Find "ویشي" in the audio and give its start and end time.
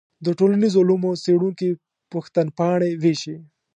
3.03-3.35